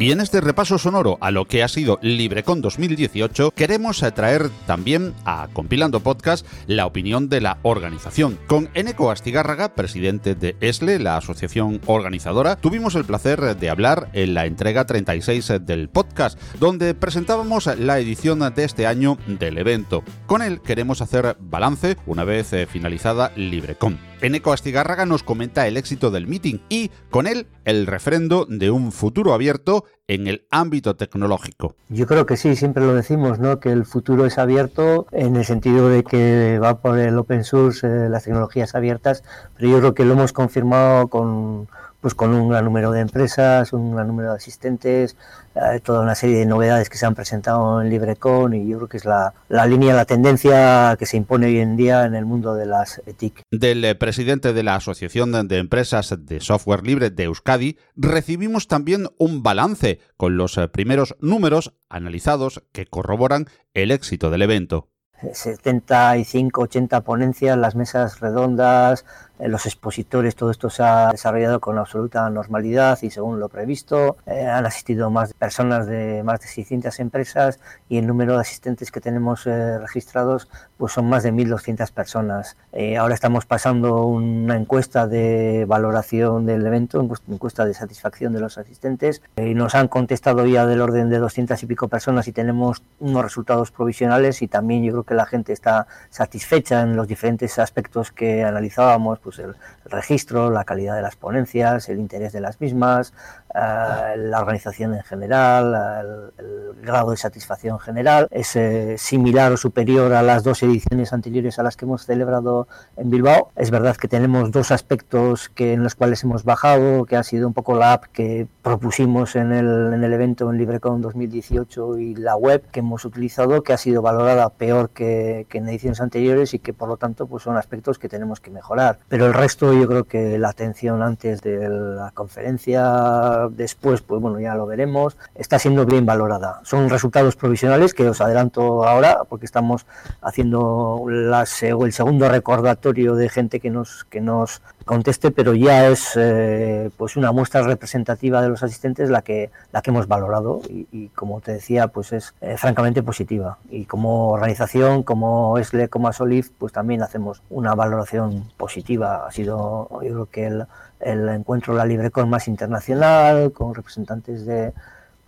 [0.00, 5.12] Y en este repaso sonoro a lo que ha sido LibreCon 2018, queremos traer también
[5.26, 8.38] a Compilando Podcast la opinión de la organización.
[8.46, 14.32] Con Eneco Astigárraga, presidente de ESLE, la asociación organizadora, tuvimos el placer de hablar en
[14.32, 20.02] la entrega 36 del podcast, donde presentábamos la edición de este año del evento.
[20.24, 24.09] Con él queremos hacer balance una vez eh, finalizada LibreCon.
[24.22, 28.92] Eneco Astigárraga nos comenta el éxito del meeting y, con él, el refrendo de un
[28.92, 31.74] futuro abierto en el ámbito tecnológico.
[31.88, 33.60] Yo creo que sí, siempre lo decimos, ¿no?
[33.60, 37.86] que el futuro es abierto en el sentido de que va por el open source,
[37.86, 39.22] eh, las tecnologías abiertas,
[39.56, 41.68] pero yo creo que lo hemos confirmado con
[42.00, 45.16] pues con un gran número de empresas, un gran número de asistentes,
[45.54, 48.88] eh, toda una serie de novedades que se han presentado en LibreCon y yo creo
[48.88, 52.24] que es la, la, línea, la tendencia que se impone hoy en día en el
[52.24, 53.42] mundo de las ETIC.
[53.50, 59.08] Del eh, presidente de la Asociación de Empresas de Software Libre de Euskadi, recibimos también
[59.18, 64.88] un balance con los eh, primeros números analizados que corroboran el éxito del evento.
[65.32, 69.04] 75, 80 ponencias, las mesas redondas,
[69.48, 74.16] los expositores, todo esto se ha desarrollado con absoluta normalidad y según lo previsto.
[74.26, 78.90] Eh, han asistido más personas de más de 600 empresas y el número de asistentes
[78.90, 82.56] que tenemos eh, registrados pues son más de 1.200 personas.
[82.98, 89.22] ahora estamos pasando una encuesta de valoración del evento, encuesta de satisfacción de los asistentes
[89.36, 93.22] y nos han contestado ya del orden de 200 y pico personas y tenemos unos
[93.22, 98.12] resultados provisionales y también yo creo que la gente está satisfecha en los diferentes aspectos
[98.12, 99.18] que analizábamos.
[99.18, 99.54] Pues, pues, el,
[99.90, 103.12] registro, la calidad de las ponencias, el interés de las mismas,
[103.54, 110.14] eh, la organización en general, el, grado de satisfacción general es eh, similar o superior
[110.14, 113.50] a las dos ediciones anteriores a las que hemos celebrado en Bilbao.
[113.54, 117.46] Es verdad que tenemos dos aspectos que en los cuales hemos bajado, que ha sido
[117.46, 122.14] un poco la app que propusimos en el, en el evento en LibreCon 2018 y
[122.14, 126.54] la web que hemos utilizado, que ha sido valorada peor que, que en ediciones anteriores
[126.54, 129.00] y que por lo tanto pues son aspectos que tenemos que mejorar.
[129.08, 134.38] Pero el resto yo creo que la atención antes de la conferencia, después, pues bueno,
[134.38, 136.60] ya lo veremos, está siendo bien valorada.
[136.64, 139.86] Son resultados provisionales que os adelanto ahora porque estamos
[140.20, 146.12] haciendo las, el segundo recordatorio de gente que nos, que nos conteste, pero ya es
[146.16, 151.08] eh, pues una muestra representativa de los asistentes la que, la que hemos valorado y,
[151.08, 153.58] como te decía, pues es eh, francamente positiva.
[153.70, 159.26] Y como organización, como ESLE, como ASOLIF, pues también hacemos una valoración positiva.
[159.26, 160.66] Ha sido, yo creo que el,
[161.00, 164.72] el encuentro La LibreCon más internacional, con representantes de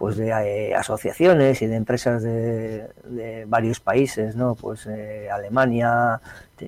[0.03, 4.57] pues de eh, asociaciones y de empresas de, varios países, ¿no?
[4.57, 6.21] Pues eh, Alemania,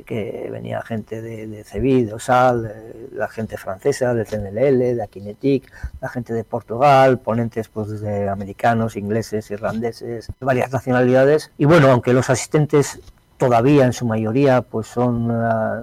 [0.07, 2.73] que venía gente de, de OSAL,
[3.11, 5.69] la gente francesa, de CNLL, de Akinetic,
[6.01, 11.51] la gente de Portugal, ponentes pues de americanos, ingleses, irlandeses, varias nacionalidades.
[11.59, 13.01] Y bueno, aunque los asistentes
[13.37, 15.83] todavía en su mayoría pues son ah,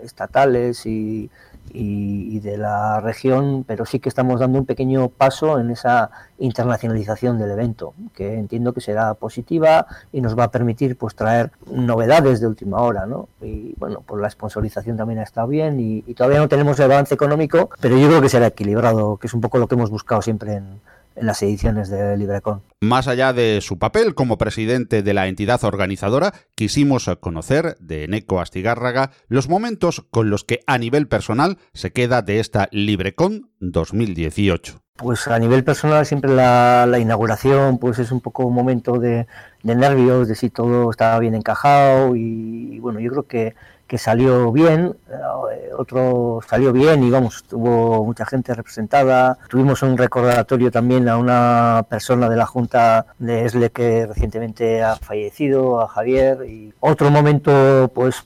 [0.00, 1.30] estatales y
[1.72, 7.38] y, de la región, pero sí que estamos dando un pequeño paso en esa internacionalización
[7.38, 12.40] del evento, que entiendo que será positiva y nos va a permitir pues traer novedades
[12.40, 13.28] de última hora, ¿no?
[13.42, 16.88] Y bueno, pues la sponsorización también ha estado bien y, y todavía no tenemos el
[16.88, 19.90] balance económico, pero yo creo que será equilibrado, que es un poco lo que hemos
[19.90, 20.80] buscado siempre en,
[21.18, 22.62] en las ediciones de LibreCon.
[22.80, 28.40] Más allá de su papel como presidente de la entidad organizadora, quisimos conocer de Eneco
[28.40, 34.80] Astigárraga los momentos con los que a nivel personal se queda de esta LibreCon 2018.
[34.96, 39.28] Pues a nivel personal siempre la, inauguración pues es un poco un momento de,
[39.62, 43.54] nervios, de si todo estaba bien encajado y bueno, yo creo que
[43.88, 49.38] que salió bien, eh, otro salió bien y vamos, tuvo mucha gente representada.
[49.48, 54.96] Tuvimos un recordatorio también a una persona de la Junta de ESLE que recientemente ha
[54.96, 56.44] fallecido, a Javier.
[56.46, 58.24] Y otro momento, pues,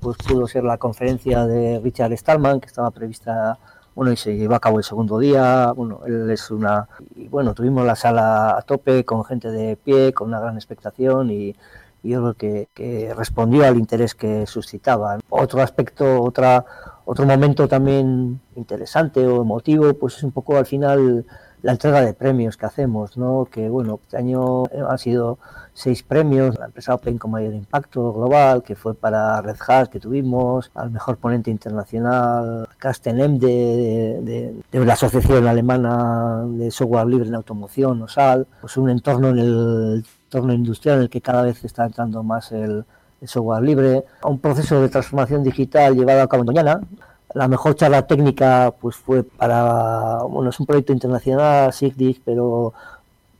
[0.00, 3.58] pues pudo ser la conferencia de Richard Stallman, que estaba prevista
[3.94, 6.88] bueno, y se llevó a cabo el segundo día, bueno, él es una...
[7.16, 11.32] Y bueno, tuvimos la sala a tope con gente de pie, con una gran expectación
[11.32, 11.56] y
[12.02, 15.18] yo creo que, respondió al interés que suscitaba.
[15.28, 16.64] Otro aspecto, otra,
[17.04, 21.26] otro momento también interesante o emotivo, pues es un poco al final
[21.62, 23.48] la entrega de premios que hacemos, ¿no?
[23.50, 25.38] Que bueno, este año han sido
[25.72, 30.00] seis premios, la empresa Open con mayor impacto global, que fue para Red Hat que
[30.00, 37.28] tuvimos, al mejor ponente internacional, Castenem de, de, de, la Asociación Alemana de Software Libre
[37.28, 41.64] en Automoción, OSAL, pues un entorno en el entorno industrial en el que cada vez
[41.64, 42.84] está entrando más el,
[43.24, 46.80] software libre, a un proceso de transformación digital llevado a cabo en Doñana.
[47.34, 52.74] La mejor charla técnica pues fue para, bueno, es un proyecto internacional, SIGDIC, pero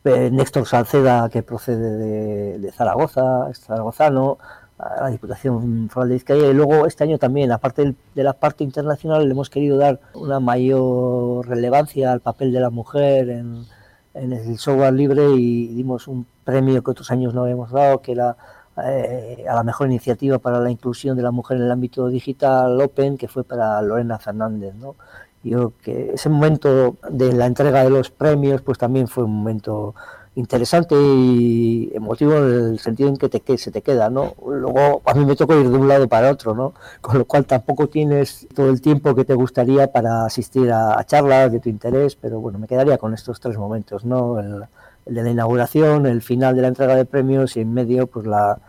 [0.03, 4.37] eh, Néstor Salceda, que procede de, de Zaragoza, es zaragozano,
[4.79, 8.65] a la Diputación Foral de Vizcaya y luego este año también, aparte de la parte
[8.65, 13.65] internacional, le hemos querido dar una mayor relevancia al papel de la mujer en,
[14.13, 18.13] en el software libre y dimos un premio que otros años no habíamos dado, que
[18.13, 18.35] era
[18.83, 22.79] eh, a la mejor iniciativa para la inclusión de la mujer en el ámbito digital
[22.81, 24.73] Open, que fue para Lorena Fernández.
[24.75, 24.95] ¿no?
[25.43, 29.95] Yo que ese momento de la entrega de los premios, pues también fue un momento
[30.39, 34.35] interesante y emotivo en el sentido en que te, se te queda, ¿no?
[34.45, 36.73] Luego a mí me tocó ir de un lado para otro, ¿no?
[37.01, 41.51] Con lo cual tampoco tienes todo el tiempo que te gustaría para asistir a, charlas
[41.51, 44.39] de tu interés, pero bueno, me quedaría con estos tres momentos, ¿no?
[44.39, 44.63] El,
[45.05, 48.25] el de la inauguración, el final de la entrega de premios y en medio, pues
[48.25, 48.59] la,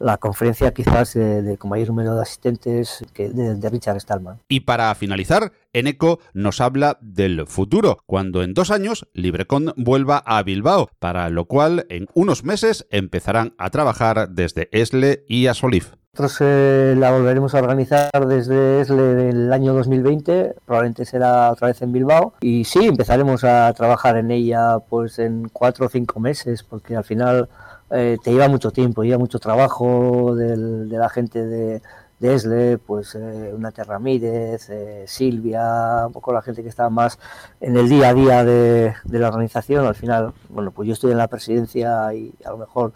[0.00, 4.38] la conferencia quizás de, con mayor número de asistentes que de, Richard Stallman.
[4.48, 10.42] Y para finalizar, Eneco nos habla del futuro, cuando en dos años LibreCon vuelva a
[10.42, 15.92] Bilbao, para lo cual en unos meses empezarán a trabajar desde ESLE y Asolif.
[16.12, 21.80] Nosotros eh, la volveremos a organizar desde ESLE el año 2020, probablemente será otra vez
[21.82, 26.64] en Bilbao, y sí, empezaremos a trabajar en ella pues en cuatro o cinco meses,
[26.64, 27.48] porque al final
[27.90, 31.82] eh, te lleva mucho tiempo, lleva mucho trabajo de la gente de,
[32.20, 37.18] de ESLE, pues eh, una Ramírez, eh, Silvia, un poco la gente que está más
[37.60, 39.86] en el día a día de, la organización.
[39.86, 42.92] Al final, bueno, pues yo estoy en la presidencia y a lo mejor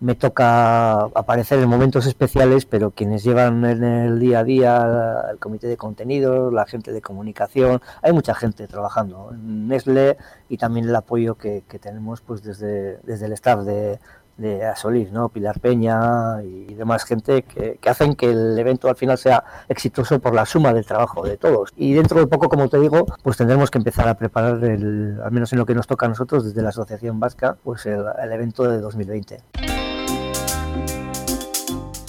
[0.00, 5.38] me toca aparecer en momentos especiales, pero quienes llevan en el día a día el
[5.40, 10.16] comité de contenidos, la gente de comunicación, hay mucha gente trabajando en Nestle
[10.48, 13.98] y también el apoyo que, que tenemos pues desde, desde el staff de,
[14.38, 15.28] de Asolís, ¿no?
[15.28, 20.34] Pilar Peña y demás gente que, hacen que el evento al final sea exitoso por
[20.34, 21.72] la suma del trabajo de todos.
[21.76, 25.32] Y dentro de poco, como te digo, pues tendremos que empezar a preparar, el, al
[25.32, 28.64] menos en lo que nos toca a nosotros desde la Asociación Vasca, pues el evento
[28.64, 29.42] de 2020.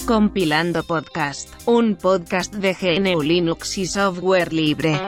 [0.06, 4.98] Compilando Podcast, un podcast de GNU Linux y software libre.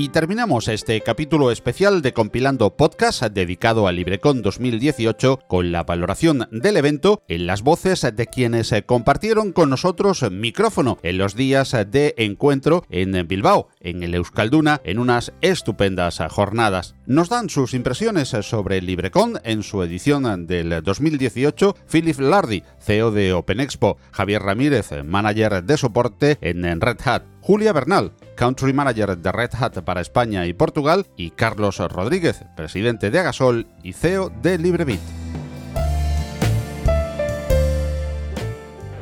[0.00, 6.46] Y terminamos este capítulo especial de Compilando Podcast dedicado a LibreCon 2018 con la valoración
[6.52, 12.14] del evento en las voces de quienes compartieron con nosotros micrófono en los días de
[12.16, 16.94] encuentro en Bilbao, en el Euskalduna, en unas estupendas jornadas.
[17.06, 23.32] Nos dan sus impresiones sobre LibreCon en su edición del 2018 Philip Lardy, CEO de
[23.32, 29.52] OpenExpo, Javier Ramírez, manager de soporte en Red Hat, Julia Bernal, Country Manager de Red
[29.58, 35.00] Hat para España y Portugal, y Carlos Rodríguez, presidente de Agasol y CEO de LibreBit.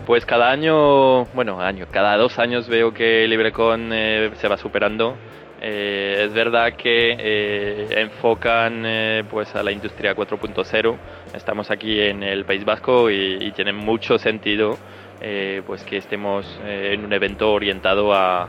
[0.07, 5.17] Pues cada año, bueno, año, cada dos años veo que LibreCon eh, se va superando.
[5.61, 8.87] Eh, es verdad que eh, enfocan
[9.29, 10.97] pues a la industria 4.0.
[11.35, 14.79] Estamos aquí en el País Vasco y, tiene mucho sentido
[15.67, 18.49] pues que estemos en un evento orientado a,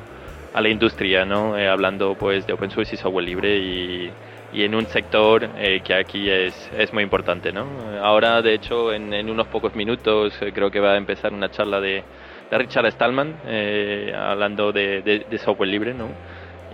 [0.53, 1.55] a la industria, ¿no?
[1.55, 4.11] hablando pues de open source y software libre y,
[4.53, 7.51] y en un sector eh, que aquí es, es, muy importante.
[7.51, 7.65] ¿no?
[8.01, 11.49] Ahora, de hecho, en, en unos pocos minutos eh, creo que va a empezar una
[11.49, 12.03] charla de,
[12.49, 16.09] de Richard Stallman eh, hablando de, de, software libre ¿no?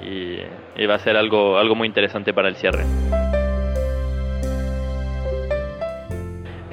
[0.01, 0.39] y,
[0.75, 2.83] y, va a ser algo, algo muy interesante para el cierre.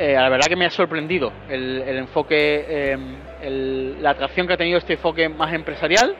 [0.01, 2.97] La verdad que me ha sorprendido el, enfoque,
[3.43, 6.17] el, la atracción que ha tenido este enfoque más empresarial.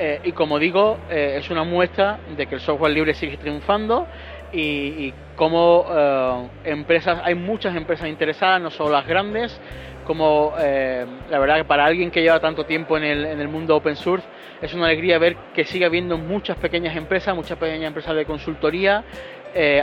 [0.00, 4.06] Eh, y como digo, eh, es una muestra de que el software libre sigue triunfando
[4.52, 9.60] y, y como eh, empresas, hay muchas empresas interesadas, no solo las grandes,
[10.06, 13.76] como la verdad que para alguien que lleva tanto tiempo en el, en el mundo
[13.76, 14.26] open source,
[14.62, 19.04] es una alegría ver que sigue habiendo muchas pequeñas empresas, muchas pequeñas empresas de consultoría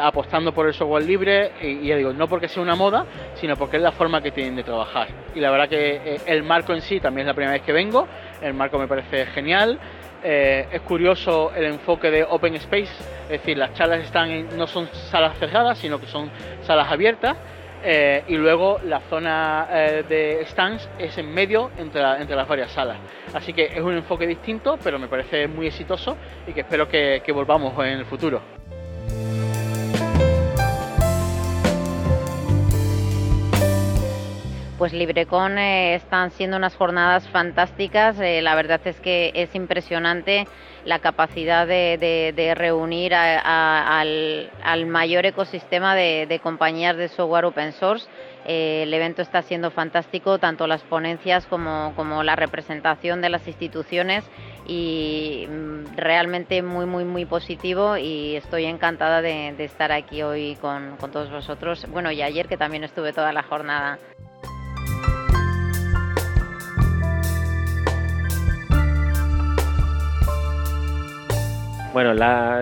[0.02, 3.06] apostando por el software libre y, ya digo, no porque sea una moda,
[3.36, 5.08] sino porque es la forma que tienen de trabajar.
[5.34, 8.08] Y la verdad que el marco en sí también es la primera vez que vengo,
[8.42, 9.80] el marco me parece genial,
[10.28, 12.92] eh, es curioso el enfoque de Open Space,
[13.26, 16.32] es decir, las charlas están no son salas cerradas, sino que son
[16.64, 17.38] salas abiertas.
[17.88, 22.72] Eh, y luego la zona eh, de stands es en medio entre, entre, las varias
[22.72, 22.98] salas.
[23.36, 27.32] Así que es un enfoque distinto, pero me parece muy exitoso y que espero que
[27.32, 28.42] volvamos en el futuro.
[34.78, 38.20] Pues LibreCon eh, están siendo unas jornadas fantásticas.
[38.20, 40.48] Eh, la verdad es que es impresionante
[40.84, 48.08] la capacidad de, reunir al, mayor ecosistema de, compañías de software open source.
[48.46, 54.26] Eh, el evento está siendo fantástico, tanto las ponencias como, la representación de las instituciones
[54.68, 60.98] y mm, realmente muy, muy, muy positivo y estoy encantada de, estar aquí hoy con,
[60.98, 61.88] con todos vosotros.
[61.90, 63.98] Bueno, y ayer que también estuve toda la jornada.
[71.96, 72.14] Bueno,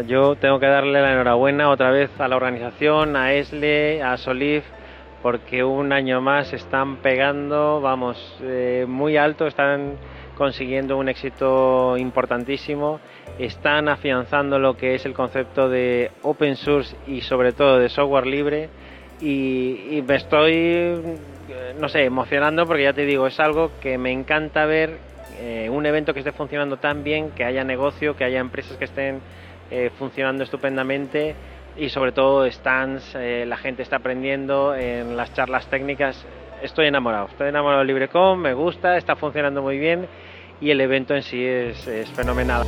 [0.01, 4.63] yo tengo que darle la enhorabuena otra vez a la organización, a ESLE, a Solif,
[5.23, 9.95] porque un año más están pegando, vamos, eh, muy alto, están
[10.38, 12.99] consiguiendo un éxito importantísimo,
[13.39, 18.27] están afianzando lo que es el concepto de open source y sobre todo de software
[18.27, 18.69] libre
[19.19, 21.01] y, y me estoy,
[21.79, 24.99] no sé, emocionando porque ya te digo, es algo que me encanta ver
[25.45, 28.85] eh, un evento que esté funcionando tan bien, que haya negocio, que haya empresas que
[28.85, 29.19] estén
[29.71, 31.35] eh, funcionando estupendamente
[31.75, 36.25] y sobre todo stands, eh, la gente está aprendiendo en las charlas técnicas.
[36.61, 40.07] Estoy enamorado, estoy enamorado de LibreCom, me gusta, está funcionando muy bien
[40.61, 42.63] y el evento en sí es, es fenomenal.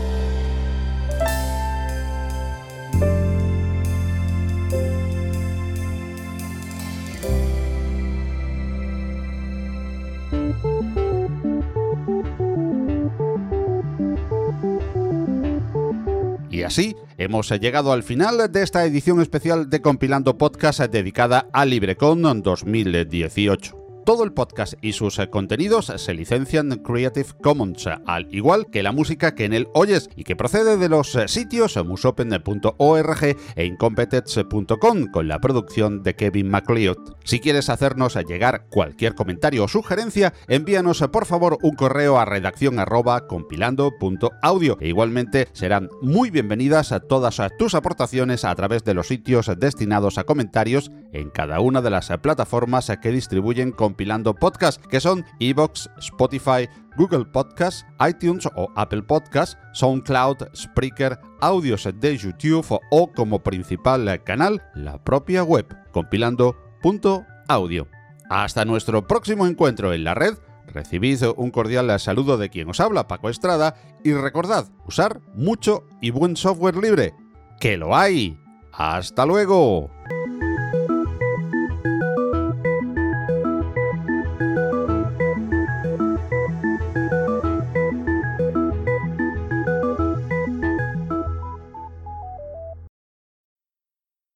[16.75, 22.41] Así hemos llegado al final de esta edición especial de Compilando Podcast dedicada a LibreCon
[22.43, 23.84] 2018.
[24.05, 28.91] Todo el podcast y sus eh, contenidos se licencian Creative Commons, al igual que la
[28.91, 33.23] música que en él oyes y que procede de los eh, sitios musopen.org
[33.55, 37.15] e incompetence.com con la producción de Kevin MacLeod.
[37.23, 42.25] Si quieres hacernos llegar cualquier comentario o sugerencia, envíanos eh, por favor un correo a
[42.25, 48.93] redacción arroba compilando.audio e igualmente serán muy bienvenidas a todas tus aportaciones a través de
[48.93, 54.85] los sitios destinados a comentarios en cada una de las plataformas que distribuyen compilando podcast,
[54.87, 56.67] que son Evox, Spotify,
[56.97, 64.61] Google Podcast, iTunes o Apple Podcast, SoundCloud, Spreaker, audios de YouTube o como principal canal
[64.75, 67.87] la propia web compilando.audio.
[68.29, 70.33] Hasta nuestro próximo encuentro en la red.
[70.67, 76.09] Recibid un cordial saludo de quien os habla, Paco Estrada, y recordad usar mucho y
[76.09, 77.13] buen software libre.
[77.61, 78.37] ¡Que lo hay!
[78.73, 79.89] ¡Hasta luego!